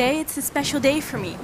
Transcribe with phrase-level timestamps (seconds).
[0.00, 1.36] Today it's a special day for me.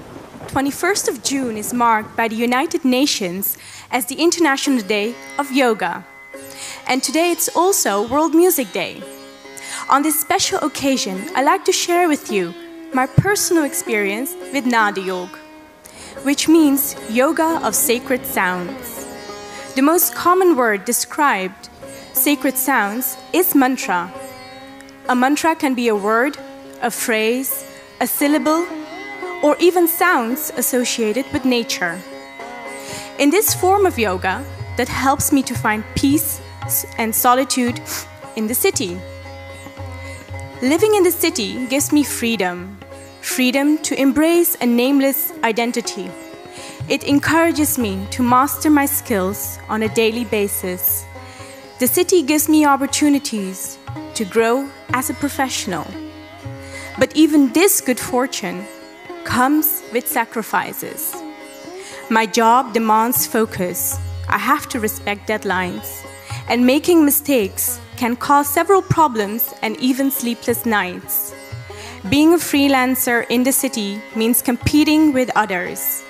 [0.47, 3.59] 21st of June is marked by the United Nations
[3.91, 6.07] as the International Day of Yoga.
[6.87, 9.03] And today it's also World Music Day.
[9.91, 12.55] On this special occasion, I'd like to share with you
[12.95, 15.37] my personal experience with Nada Yoga,
[16.23, 19.05] which means yoga of sacred sounds.
[19.75, 21.69] The most common word described
[22.15, 24.11] sacred sounds is mantra.
[25.11, 26.39] A mantra can be a word,
[26.81, 27.66] a phrase,
[28.01, 28.67] a syllable,
[29.43, 32.01] or even sounds associated with nature.
[33.19, 34.45] In this form of yoga,
[34.77, 36.41] that helps me to find peace
[36.99, 37.81] and solitude
[38.37, 38.99] in the city.
[40.63, 42.77] Living in the city gives me freedom,
[43.21, 46.11] freedom to embrace a nameless identity.
[46.89, 51.05] It encourages me to master my skills on a daily basis.
[51.79, 53.79] The city gives me opportunities
[54.15, 55.87] to grow as a professional.
[56.99, 58.65] But even this good fortune
[59.25, 61.15] comes with sacrifices.
[62.09, 63.99] My job demands focus.
[64.29, 66.07] I have to respect deadlines.
[66.49, 71.35] And making mistakes can cause several problems and even sleepless nights.
[72.09, 76.03] Being a freelancer in the city means competing with others,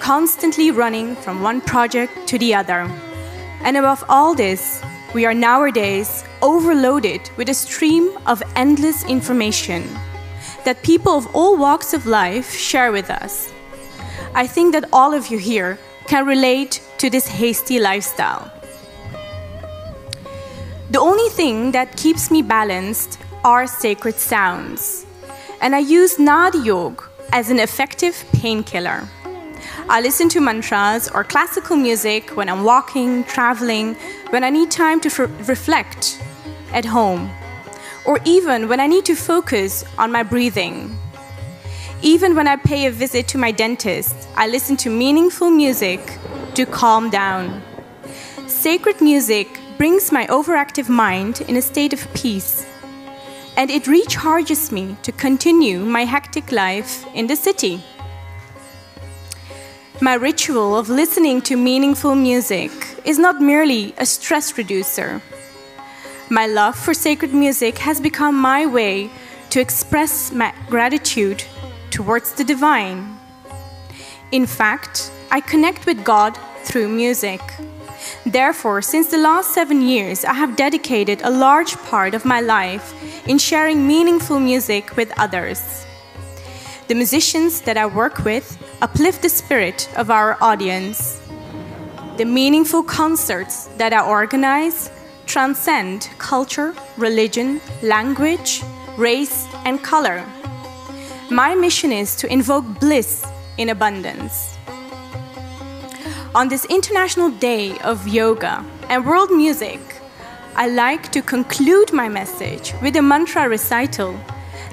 [0.00, 2.90] constantly running from one project to the other.
[3.62, 4.82] And above all this,
[5.14, 9.84] we are nowadays overloaded with a stream of endless information
[10.68, 13.50] that people of all walks of life share with us.
[14.34, 18.52] I think that all of you here can relate to this hasty lifestyle.
[20.90, 25.06] The only thing that keeps me balanced are sacred sounds,
[25.62, 27.02] and I use Nada Yoga
[27.32, 29.08] as an effective painkiller.
[29.88, 33.94] I listen to mantras or classical music when I'm walking, traveling,
[34.28, 35.08] when I need time to
[35.46, 36.20] reflect
[36.74, 37.30] at home
[38.04, 40.96] or even when I need to focus on my breathing.
[42.02, 46.00] Even when I pay a visit to my dentist, I listen to meaningful music
[46.54, 47.62] to calm down.
[48.46, 52.66] Sacred music brings my overactive mind in a state of peace,
[53.56, 57.82] and it recharges me to continue my hectic life in the city.
[60.00, 62.70] My ritual of listening to meaningful music
[63.04, 65.20] is not merely a stress reducer
[66.30, 69.10] my love for sacred music has become my way
[69.50, 71.42] to express my gratitude
[71.90, 73.18] towards the divine.
[74.30, 77.40] In fact, I connect with God through music.
[78.26, 82.94] Therefore, since the last seven years, I have dedicated a large part of my life
[83.26, 85.86] in sharing meaningful music with others.
[86.88, 91.20] The musicians that I work with uplift the spirit of our audience.
[92.18, 94.90] The meaningful concerts that I organize
[95.28, 98.62] transcend culture, religion, language,
[98.96, 100.24] race, and color.
[101.30, 103.26] My mission is to invoke bliss
[103.58, 104.56] in abundance.
[106.34, 109.80] On this International Day of Yoga and World Music,
[110.56, 114.18] I like to conclude my message with a mantra recital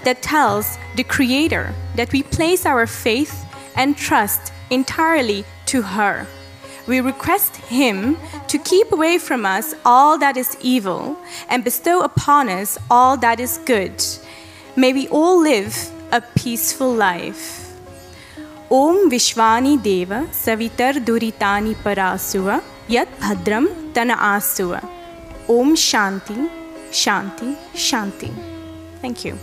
[0.06, 3.46] that tells the Creator that we place our faith
[3.76, 6.26] and trust entirely to her
[6.88, 11.18] we request Him to keep away from us all that is evil
[11.50, 14.04] and bestow upon us all that is good.
[14.76, 15.76] May we all live
[16.12, 17.74] a peaceful life.
[18.70, 24.84] Om Vishwani Deva Savitar Duritani Parasuva Yat Bhadram Tana Asuva.
[25.48, 26.50] Om Shanti,
[26.92, 28.32] Shanti, Shanti.
[29.02, 29.38] Thank you.